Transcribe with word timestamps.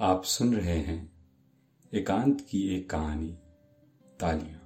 आप 0.00 0.24
सुन 0.24 0.54
रहे 0.54 0.76
हैं 0.78 1.10
एकांत 1.92 2.40
की 2.40 2.60
एक 2.74 2.88
कहानी, 2.90 3.28
तालियाँ। 4.20 4.60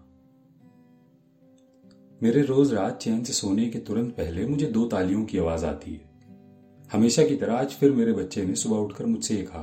मेरे 2.21 2.43
रोज 2.43 2.73
रात 2.75 2.99
चैन 2.99 3.23
से 3.25 3.33
सोने 3.33 3.69
के 3.69 3.79
तुरंत 3.79 4.11
पहले 4.11 4.47
मुझे 4.47 4.67
दो 4.67 4.85
तालियों 4.87 5.25
की 5.25 5.39
आवाज़ 5.39 5.65
आती 5.67 5.95
है। 5.95 6.01
हमेशा 6.91 7.25
की 7.25 7.37
तरह 7.37 7.55
आज 7.55 7.71
फिर 7.71 7.93
मेरे 7.93 8.13
बच्चे 8.13 8.45
ने 8.45 8.55
सुबह 8.55 8.77
उठकर 8.77 9.07
मुझसे 9.07 9.37
ये 9.37 9.43
कहा, 9.43 9.63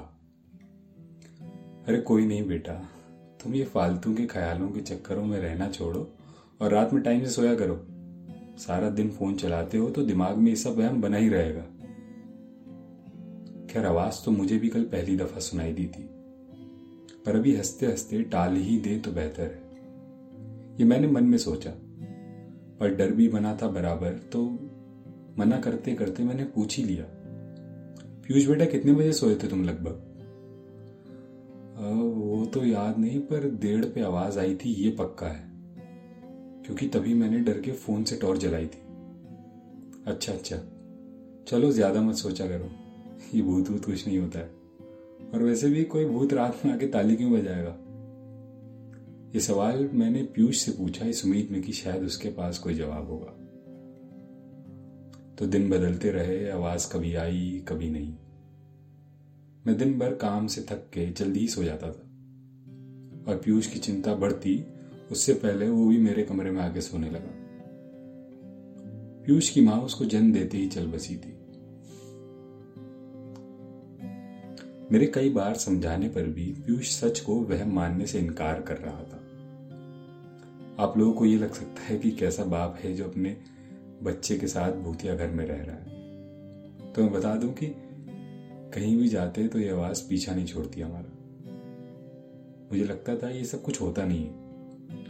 अरे 1.88 2.02
कोई 2.02 2.26
नहीं 2.28 2.48
बेटा, 2.48 2.74
तुम 3.44 3.56
ये 3.56 3.64
फालतू 3.66 4.16
के 4.16 4.26
ख्यालों 4.26 4.70
के 4.70 4.82
चक्करों 4.82 5.26
में 5.26 5.40
रहना 5.40 5.70
छोड़ो 5.70 6.08
और 6.62 6.72
रात 6.72 6.94
में 6.94 7.04
टाइम 7.04 7.24
से 7.24 7.32
सोया 7.32 7.56
करो। 7.56 7.86
सारा 8.58 8.90
दिन 8.90 9.10
फ़ोन 9.10 9.36
चलाते 9.36 9.78
हो 9.78 9.90
तो 9.90 10.06
दिमाग 10.06 10.38
में 10.38 10.50
ये 10.50 10.56
सब 10.56 10.78
वहम 10.78 11.02
बना 11.02 11.18
ही 11.18 11.30
रहेगा। 11.30 11.66
खैर 13.70 13.86
आवाज़ 13.86 14.24
तो 14.26 14.32
मुझे 14.32 14.58
भी 14.58 14.70
कल 14.70 14.84
पहली 14.86 15.16
दफ़ा 15.18 15.40
सुनाई 15.42 15.74
दी 15.74 15.86
थी। 15.88 16.04
पर 17.26 17.36
अभी 17.36 17.56
हँसते 17.56 17.86
हँसते 17.86 18.22
टाल 18.26 18.56
ही 18.58 18.78
दे 18.80 18.98
तो 18.98 19.12
बेहतर 19.12 19.44
है। 19.44 19.68
ये 20.80 20.86
मैंने 20.86 21.08
मन 21.08 21.24
में 21.24 21.38
सोचा, 21.38 21.70
पर 22.80 22.96
डर 22.96 23.12
भी 23.12 23.28
बना 23.30 23.56
था 23.62 23.68
बराबर 23.70 24.18
तो 24.34 24.44
मना 25.40 25.60
करते 25.60 25.94
करते 25.94 26.24
मैंने 26.24 26.44
पूछ 26.46 26.78
ही 26.78 26.84
लिया, 26.84 27.04
पीयूष 28.24 28.48
बेटा, 28.48 28.66
कितने 28.66 28.94
बजे 28.94 29.14
सोए 29.14 29.36
थे 29.36 29.48
तुम 29.48 29.64
लगभग? 29.64 30.06
वो 31.80 32.46
तो 32.46 32.64
याद 32.66 32.98
नहीं, 32.98 33.20
पर 33.22 33.50
डेढ़ 33.62 33.86
पे 33.86 34.02
आवाज़ 34.02 34.40
आई 34.40 34.56
थी, 34.56 34.74
ये 34.74 34.90
पक्का 34.92 35.28
है, 35.28 35.48
क्योंकि 36.66 36.88
तभी 36.88 37.14
मैंने 37.14 37.40
डर 37.42 37.60
के 37.62 37.72
फ़ोन 37.74 38.04
से 38.04 38.16
टॉर्च 38.16 38.40
जलाई 38.42 38.66
थी। 38.66 38.82
अच्छा 40.08 40.34
अच्छा 40.34 40.56
चलो, 41.48 41.72
ज़्यादा 41.72 42.02
मत 42.02 42.16
सोचा 42.16 42.48
करो। 42.48 42.70
ये 43.36 43.42
भूत 43.42 43.70
भूत 43.70 43.86
कुछ 43.86 44.08
नहीं 44.08 44.18
होता 44.18 44.40
है। 44.40 44.50
और 45.34 45.44
वैसे 45.44 45.70
भी 45.70 45.84
कोई 45.84 46.06
भूत 46.06 46.34
रात 46.34 46.66
में 46.66 46.74
आके 46.74 46.88
ताली 46.88 47.16
क्यों 47.16 47.32
बजाएगा? 47.32 47.78
ये 49.36 49.40
सवाल 49.40 49.90
मैंने 49.94 50.24
पीयूष 50.24 50.58
से 50.58 50.72
पूछा, 50.72 51.06
इस 51.06 51.26
उम्मीद 51.26 51.48
में 51.52 51.62
कि 51.62 51.72
शायद 51.72 52.04
उसके 52.04 52.30
पास 52.30 52.58
कोई 52.58 52.74
जवाब 52.74 53.08
होगा। 53.08 53.36
तो 55.40 55.48
दिन 55.48 55.70
बदलते 55.70 56.12
रहे, 56.12 56.50
आवाज़ 56.50 56.94
कभी 56.94 57.16
आई, 57.16 57.66
कभी 57.68 57.90
नहीं। 57.90 58.16
मैं 59.68 59.78
दिन 59.78 60.00
भर 60.00 60.16
काम 60.16 60.48
से 60.48 60.62
थक 60.62 60.78
के 60.78 61.12
जल्दी 61.12 61.40
ही 61.40 61.48
सो 61.48 61.64
जाता 61.64 61.88
था। 61.88 62.06
और 63.28 63.42
पीयूष 63.46 63.68
की 63.68 63.80
चिंता 63.80 64.16
बढ़ती, 64.16 64.64
उससे 65.12 65.34
पहले 65.34 65.70
वो 65.70 65.88
भी 65.88 65.98
मेरे 65.98 66.24
कमरे 66.24 66.52
में 66.52 66.62
आके 66.62 66.82
सोने 66.82 67.10
लगा। 67.10 67.30
पीयूष 69.26 69.50
की 69.50 69.62
माँ 69.62 69.82
उसको 69.82 70.06
जन्म 70.06 70.34
देते 70.34 70.58
ही 70.58 70.68
चल 70.68 70.88
बसी 70.88 71.18
थी। 71.18 71.39
मेरे 74.92 75.06
कई 75.06 75.30
बार 75.30 75.56
समझाने 75.56 76.10
पर 76.10 76.24
भी 76.24 76.46
पीयूष 76.52 76.90
सच 76.90 77.20
को 77.20 77.36
वह 77.36 77.66
मानने 77.66 78.06
से 78.06 78.20
इनकार 78.20 78.62
कर 78.62 78.78
रहा 78.78 79.04
था। 79.04 79.18
आप 80.84 80.98
लोगों 80.98 81.14
को 81.14 81.26
ये 81.26 81.38
लग 81.38 81.54
सकता 81.54 81.82
है 81.82 81.98
कि 81.98 82.12
कैसा 82.12 82.44
बाप 82.44 82.78
है 82.84 82.94
जो 82.94 83.06
अपने 83.06 83.38
बच्चे 84.04 84.38
के 84.38 84.48
साथ 84.48 84.72
भूतिया 84.72 85.16
घर 85.16 85.28
में 85.28 85.46
रह 85.46 85.64
रहा 85.64 85.76
है। 85.76 85.84
तो 86.94 87.04
मैं 87.04 87.14
बता 87.14 87.36
दूँ 87.36 87.54
कि 87.54 87.76
कहीं 88.74 88.98
भी 88.98 89.08
जाते 89.08 89.48
तो 89.48 89.60
ये 89.60 89.70
आवाज़ 89.70 90.10
पीछा 90.10 90.36
नहीं 90.36 90.46
छोड़ती 90.46 90.82
हमारा। 90.82 91.16
मुझे 92.72 92.84
लगता 92.84 93.16
था 93.16 93.30
ये 93.30 93.44
सब 93.44 93.62
कुछ 93.62 93.82
होता 93.82 94.06
नहीं 94.06 94.26
है। 94.26 94.34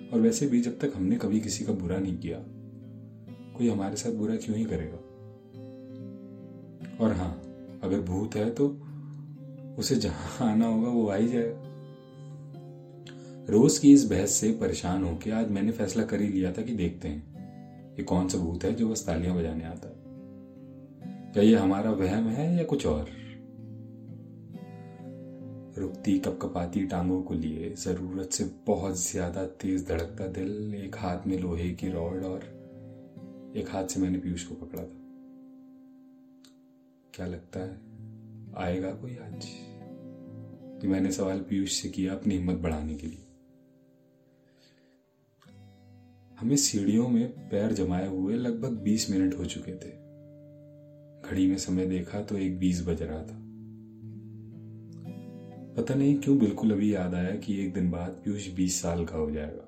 और 0.09 0.19
वैसे 0.21 0.47
भी 0.47 0.61
जब 0.61 0.79
तक 0.79 0.93
हमने 0.95 1.15
कभी 1.15 1.39
किसी 1.39 1.65
का 1.65 1.73
बुरा 1.73 1.97
नहीं 1.97 2.17
किया, 2.17 2.37
कोई 3.57 3.69
हमारे 3.69 3.95
साथ 3.95 4.11
बुरा 4.11 4.35
क्यों 4.35 4.57
ही 4.57 4.65
करेगा? 4.65 4.97
और 7.05 7.13
हाँ 7.13 7.41
अगर 7.83 7.99
भूत 8.01 8.35
है 8.35 8.49
तो 8.49 8.81
उसे 9.79 9.95
जहाँ 9.95 10.51
आना 10.51 10.67
होगा 10.67 10.89
वो 10.89 11.07
आ 11.07 11.15
ही 11.15 11.27
जाएगा। 11.27 11.67
रोज 13.49 13.77
की 13.77 13.93
इस 13.93 14.03
बहस 14.05 14.31
से 14.31 14.51
परेशान 14.51 15.03
होकर 15.03 15.31
आज 15.31 15.51
मैंने 15.51 15.71
फैसला 15.71 16.03
कर 16.05 16.21
ही 16.21 16.27
लिया 16.27 16.51
था 16.51 16.61
कि 16.61 16.73
देखते 16.73 17.07
हैं, 17.07 17.95
ये 17.97 18.03
कौन 18.03 18.27
सा 18.27 18.37
भूत 18.37 18.63
है 18.63 18.73
जो 18.75 18.89
बस 18.89 19.05
तालियाँ 19.05 19.35
बजाने 19.37 19.63
आता 19.63 19.87
है? 19.87 19.95
क्या 21.33 21.43
ये 21.43 21.55
हमारा 21.55 21.91
वहम 21.91 22.27
है 22.27 22.57
या 22.57 22.63
कुछ 22.63 22.85
और? 22.85 23.07
रुकती, 25.77 26.17
कपकपाती 26.19 26.85
टांगों 26.85 27.21
को 27.21 27.33
लिए 27.33 27.73
ज़रूरत 27.75 28.29
से 28.29 28.43
बहुत 28.67 28.99
ज़्यादा 29.01 29.45
तेज 29.45 29.87
धड़कता 29.87 30.27
दिल, 30.27 30.75
एक 30.75 30.95
हाथ 30.95 31.27
में 31.27 31.37
लोहे 31.39 31.69
की 31.69 31.89
रॉड 31.89 32.23
और 32.23 32.43
एक 33.55 33.69
हाथ 33.69 33.87
से 33.87 33.99
मैंने 33.99 34.17
पीयूष 34.17 34.43
को 34.43 34.55
पकड़ा 34.55 34.83
था। 34.83 34.99
क्या 37.13 37.25
लगता 37.25 37.59
है, 37.59 37.79
आएगा 38.57 38.91
कोई 38.91 39.15
आज? 39.15 39.47
कि 40.81 40.87
मैंने 40.87 41.11
सवाल 41.11 41.39
पीयूष 41.39 41.71
से 41.71 41.89
किया 41.89 42.13
अपनी 42.13 42.35
हिम्मत 42.35 42.55
बढ़ाने 42.55 42.95
के 42.95 43.07
लिए। 43.07 43.25
हमें 46.39 46.55
सीढ़ियों 46.55 47.07
में 47.07 47.49
पैर 47.49 47.73
जमाए 47.73 48.07
हुए 48.07 48.35
लगभग 48.35 48.69
बीस 48.69 49.09
मिनट 49.09 49.37
हो 49.37 49.45
चुके 49.45 49.71
थे। 49.71 50.09
घड़ी 51.29 51.47
में 51.47 51.57
समय 51.57 51.85
देखा 51.85 52.21
तो 52.21 52.37
एक 52.37 52.59
बीस 52.59 52.87
बज 52.87 53.01
रहा 53.01 53.21
था। 53.21 53.45
पता 55.77 55.95
नहीं 55.95 56.19
क्यों 56.19 56.37
बिल्कुल 56.37 56.71
अभी 56.71 56.95
याद 56.95 57.13
आया 57.13 57.35
कि 57.35 57.65
एक 57.65 57.73
दिन 57.73 57.91
बाद 57.91 58.09
पीयूष 58.09 58.47
बीस 58.47 58.81
साल 58.81 59.05
का 59.05 59.17
हो 59.17 59.31
जाएगा। 59.31 59.65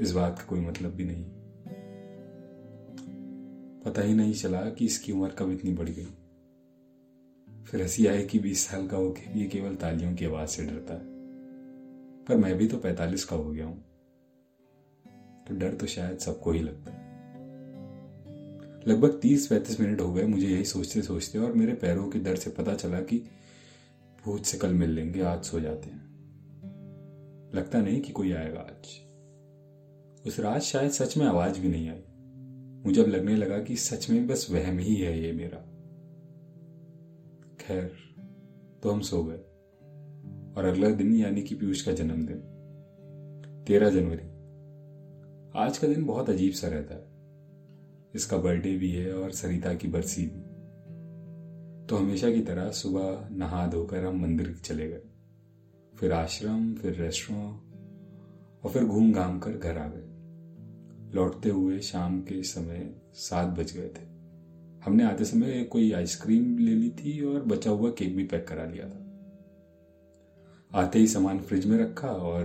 इस 0.00 0.12
बात 0.12 0.38
का 0.38 0.44
कोई 0.44 0.60
मतलब 0.60 0.90
भी 0.90 1.04
नहीं। 1.04 1.24
पता 3.82 4.02
ही 4.02 4.14
नहीं 4.14 4.32
चला 4.32 4.70
कि 4.70 4.84
इसकी 4.84 5.12
उम्र 5.12 5.28
कब 5.28 5.50
इतनी 5.50 5.72
बढ़ 5.72 5.88
गई। 5.88 6.08
फिर 7.66 7.82
हँसी 7.82 8.06
आए 8.06 8.22
कि 8.22 8.38
बीस 8.38 8.66
साल 8.66 8.86
का 8.86 8.96
होके 8.96 9.32
भी 9.32 9.46
केवल 9.46 9.74
तालियों 9.74 10.14
की 10.14 10.24
आवाज़ 10.24 10.48
से 10.48 10.64
डरता। 10.64 10.94
है 10.94 11.00
पर 12.24 12.36
मैं 12.36 12.54
भी 12.54 12.68
तो 12.68 12.76
पैतालीस 12.76 13.24
का 13.24 13.36
हो 13.36 13.50
गया 13.50 13.66
हूँ। 13.66 13.84
तो 15.48 15.54
डर 15.54 15.74
तो 15.74 15.86
शायद 15.86 16.18
सबको 16.18 16.50
ही 16.50 16.60
लगता 16.60 16.92
है। 16.92 17.06
लगभग 18.88 19.20
तीस 19.22 19.46
पैंतीस 19.46 19.80
मिनट 19.80 20.00
हो 20.00 20.12
गए 20.12 20.22
मुझे 20.22 20.46
यही 20.46 20.64
सोचते 20.64 21.02
सोचते 21.02 21.38
और 21.38 21.52
मेरे 21.52 21.74
पैरों 21.74 22.08
के 22.08 22.18
दर्द 22.18 22.38
से 22.38 22.50
पता 22.50 22.74
चला 22.74 23.00
कि 23.00 23.18
भूत 24.24 24.44
से 24.44 24.58
कल 24.58 24.74
मिल 24.74 24.90
लेंगे, 24.90 25.20
आज 25.20 25.44
सो 25.44 25.60
जाते 25.60 25.90
हैं। 25.90 26.06
लगता 27.54 27.80
नहीं 27.80 28.00
कि 28.00 28.12
कोई 28.12 28.32
आएगा 28.32 28.60
आज। 28.60 29.00
उस 30.26 30.40
रात 30.40 30.62
शायद 30.62 30.90
सच 30.90 31.16
में 31.16 31.26
आवाज़ 31.26 31.60
भी 31.60 31.68
नहीं 31.68 31.88
आई। 31.90 32.02
मुझे 32.86 33.02
अब 33.02 33.08
लगने 33.08 33.36
लगा 33.36 33.58
कि 33.58 33.76
सच 33.76 34.10
में 34.10 34.26
बस 34.26 34.46
वहम 34.50 34.78
ही 34.78 34.94
है 34.94 35.22
ये 35.22 35.32
मेरा। 35.32 35.75
खैर 37.66 37.92
तो 38.82 38.90
हम 38.90 39.00
सो 39.00 39.24
गए। 39.24 39.36
और 40.56 40.64
अगला 40.64 40.90
दिन 40.90 41.14
यानी 41.14 41.42
कि 41.42 41.54
पीयूष 41.54 41.82
का 41.82 41.92
जन्मदिन, 41.92 42.42
तेरह 43.66 43.90
जनवरी। 43.90 44.36
आज 45.58 45.78
का 45.78 45.88
दिन 45.88 46.04
बहुत 46.04 46.30
अजीब 46.30 46.52
सा 46.52 46.68
रहता 46.68 46.94
है। 46.94 47.06
इसका 48.14 48.36
बर्थडे 48.36 48.76
भी 48.76 48.90
है 48.90 49.14
और 49.14 49.30
सरिता 49.30 49.74
की 49.74 49.88
बरसी 49.88 50.22
भी। 50.22 50.42
तो 51.86 51.96
हमेशा 51.96 52.30
की 52.30 52.40
तरह 52.40 52.70
सुबह 52.70 53.28
नहा 53.32 53.66
धोकर 53.66 54.04
हम 54.04 54.22
मंदिर 54.22 54.56
चले 54.64 54.88
गए। 54.88 55.02
फिर 55.96 56.12
आश्रम, 56.12 56.74
फिर 56.74 56.92
रेस्टोरेंट 56.94 58.64
और 58.64 58.70
फिर 58.70 58.84
घूम 58.84 59.12
घाम 59.12 59.38
कर 59.38 59.52
घर 59.52 59.78
आ 59.78 59.88
गए। 59.88 60.06
लौटते 61.14 61.48
हुए 61.48 61.80
शाम 61.80 62.20
के 62.20 62.42
समय 62.42 62.94
सात 63.12 63.48
बज 63.58 63.76
गए 63.76 63.88
थे। 63.88 64.15
हमने 64.86 65.04
आते 65.04 65.24
समय 65.24 65.62
कोई 65.64 65.92
आइसक्रीम 65.92 66.58
ले 66.58 66.74
ली 66.74 66.90
थी 66.90 67.20
और 67.20 67.42
बचा 67.42 67.70
हुआ 67.70 67.90
केक 67.90 68.16
भी 68.16 68.24
पैक 68.24 68.46
करा 68.48 68.64
लिया 68.64 68.88
था। 68.88 69.02
आते 70.74 70.98
ही 70.98 71.06
सामान 71.06 71.38
फ्रिज 71.38 71.66
में 71.66 71.78
रखा 71.78 72.08
और 72.08 72.44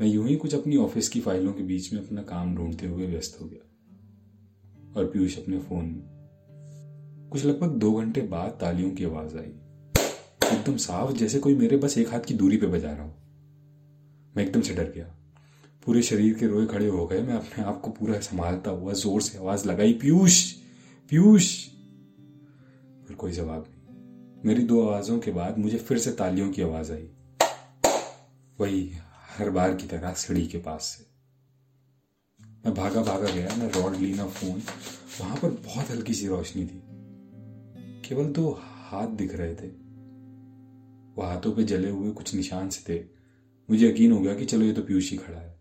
मैं 0.00 0.06
यूँ 0.06 0.26
ही 0.28 0.36
कुछ 0.36 0.54
अपनी 0.54 0.76
ऑफ़िस 0.76 1.08
की 1.08 1.20
फाइलों 1.20 1.52
के 1.52 1.62
बीच 1.62 1.92
में 1.92 2.00
अपना 2.06 2.22
काम 2.22 2.56
ढूंढते 2.56 2.86
हुए 2.86 3.06
व्यस्त 3.06 3.40
हो 3.40 3.46
गया 3.46 4.96
और 4.96 5.06
पीयूष 5.06 5.38
अपने 5.38 5.58
फ़ोन 5.58 5.84
में 5.84 7.28
कुछ 7.30 7.44
लगभग 7.44 7.68
दो 7.68 7.92
घंटे 7.92 8.20
बाद 8.20 8.58
तालियों 8.60 8.90
की 8.90 9.04
आवाज़ 9.04 9.36
आई। 9.36 9.52
एकदम 10.58 10.76
साफ़, 10.76 11.12
जैसे 11.12 11.38
कोई 11.38 11.54
मेरे 11.54 11.76
बस 11.76 11.98
एक 11.98 12.08
हाथ 12.08 12.20
की 12.20 12.34
दूरी 12.34 12.56
पे 12.56 12.66
बजा 12.66 12.92
रहा 12.92 13.02
हो। 13.02 13.14
मैं 14.36 14.46
एकदम 14.46 14.60
से 14.60 14.74
डर 14.74 14.92
गया। 14.94 15.14
पूरे 15.86 16.02
शरीर 16.02 16.34
के 16.34 16.46
रोए 16.46 16.66
खड़े 16.66 16.86
हो 16.86 17.06
गए। 17.06 17.22
मैं 17.22 17.34
अपने 17.34 17.64
आप 17.64 17.80
को 17.80 17.90
पूरा 17.90 18.20
संभालता 18.20 18.70
हुआ 18.70 18.92
ज़ोर 18.92 19.22
से 19.22 19.38
आवाज़ 19.38 19.68
लगाई, 19.68 19.92
पीयूष! 19.92 20.54
पीयूष। 21.10 21.66
फिर 23.06 23.16
कोई 23.18 23.32
जवाब 23.32 23.66
नहीं। 23.68 24.42
मेरी 24.44 24.62
दो 24.62 24.88
आवाजों 24.88 25.18
के 25.18 25.30
बाद 25.30 25.58
मुझे 25.58 25.78
फिर 25.78 25.98
से 25.98 26.12
तालियों 26.12 26.52
की 26.52 26.62
आवाज़ 26.62 26.92
आई। 26.92 27.10
वही 28.60 28.92
हर 29.38 29.50
बार 29.50 29.74
की 29.74 29.86
तरह 29.86 30.12
सीढ़ी 30.12 30.46
के 30.46 30.58
पास 30.58 30.82
से। 30.82 31.06
मैं 32.66 32.74
भागा 32.74 33.02
भागा 33.02 33.28
गया, 33.28 33.56
मैं 33.56 33.70
रॉड 33.72 33.96
ली, 33.96 34.14
ना 34.14 34.26
फ़ोन। 34.26 34.62
वहाँ 35.20 35.36
पर 35.36 35.50
बहुत 35.50 35.90
हल्की 35.90 36.14
सी 36.14 36.26
रोशनी 36.26 36.66
थी। 36.66 36.82
केवल 38.08 38.32
दो 38.32 38.60
हाथ 38.62 39.08
दिख 39.08 39.34
रहे 39.34 39.54
थे। 39.54 39.68
वो 41.14 41.22
हाथों 41.22 41.52
पे 41.52 41.64
जले 41.64 41.90
हुए 41.90 42.10
कुछ 42.10 42.34
निशान 42.34 42.68
से 42.68 42.94
थे। 42.94 43.04
मुझे 43.70 43.88
यकीन 43.88 44.12
हो 44.12 44.20
गया 44.20 44.34
कि 44.34 44.44
चलो 44.44 44.64
ये 44.64 44.72
तो 44.72 44.82
पीयूष 44.82 45.10
ही 45.10 45.16
खड़ा 45.16 45.38
है। 45.38 45.58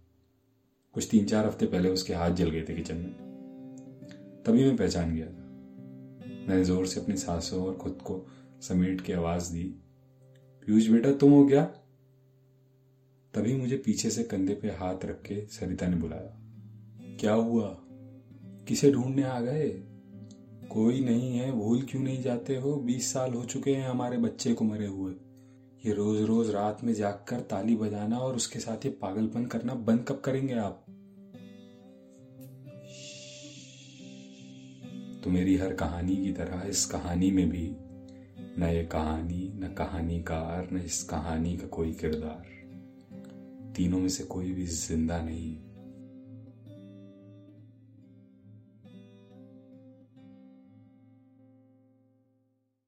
कुछ 0.93 1.07
तीन 1.11 1.25
चार 1.25 1.45
हफ़्ते 1.45 1.65
पहले 1.65 1.89
उसके 1.89 2.13
हाथ 2.13 2.31
जल 2.31 2.49
गए 2.49 2.65
थे 2.69 2.75
किचन 2.75 2.95
में। 2.95 3.26
तभी 4.47 4.63
मैं 4.63 4.75
पहचान 4.77 5.13
गया 5.15 5.25
था। 5.25 5.45
मैंने 6.47 6.63
ज़ोर 6.63 6.85
से 6.87 6.99
अपनी 6.99 7.15
सांसों 7.17 7.65
और 7.65 7.73
खुद 7.75 7.97
को 8.01 8.25
समेट 8.61 9.01
के 9.01 9.13
आवाज़ 9.13 9.51
दी, 9.53 9.63
पीयूष 10.67 10.87
बेटा, 10.87 11.11
तुम 11.11 11.31
हो 11.31 11.47
क्या? 11.47 11.63
तभी 13.33 13.55
मुझे 13.55 13.77
पीछे 13.77 14.09
से 14.09 14.23
कंधे 14.23 14.53
पे 14.53 14.67
हाथ 14.67 15.05
रख 15.05 15.21
के 15.21 15.45
सरिता 15.47 15.87
ने 15.87 15.95
बुलाया, 15.95 16.39
क्या 17.19 17.33
हुआ? 17.33 17.67
किसे 18.67 18.91
ढूँढने 18.91 19.23
आ 19.23 19.39
गए? 19.39 19.69
कोई 20.69 21.05
नहीं 21.05 21.37
है, 21.37 21.51
भूल 21.51 21.81
क्यों 21.81 22.03
नहीं 22.03 22.21
जाते 22.23 22.55
हो? 22.55 22.75
बीस 22.77 23.13
साल 23.13 23.33
हो 23.33 23.45
चुके 23.45 23.75
हैं 23.75 23.89
हमारे 23.89 24.17
बच्चे 24.17 24.53
को 24.53 24.65
मरे 24.65 24.87
हुए। 24.87 25.13
ये 25.85 25.93
रोज 25.93 26.21
रोज 26.21 26.49
रात 26.49 26.83
में 26.83 26.93
जागकर 26.93 27.39
ताली 27.41 27.75
बजाना 27.75 28.19
और 28.19 28.35
उसके 28.35 28.59
साथ 28.59 28.85
ये 28.85 28.97
पागलपन 29.01 29.45
करना 29.45 29.73
बंद 29.73 30.05
कब 30.07 30.21
करेंगे 30.25 30.53
आप? 30.53 30.85
तो 35.23 35.29
मेरी 35.29 35.57
हर 35.57 35.73
कहानी 35.73 36.15
की 36.15 36.31
तरह 36.31 36.67
इस 36.67 36.85
कहानी 36.85 37.31
में 37.31 37.49
भी 37.49 37.75
न 38.59 38.63
ये 38.63 38.83
कहानी, 38.85 39.53
न 39.55 39.75
कहानीकार, 39.77 40.69
न 40.71 40.77
इस 40.77 41.03
कहानी 41.03 41.57
का 41.57 41.67
कोई 41.67 41.93
किरदार। 41.93 42.45
तीनों 43.75 43.99
में 43.99 44.09
से 44.09 44.23
कोई 44.23 44.51
भी 44.51 44.65
ज़िंदा 44.65 45.21
नहीं। 45.21 45.57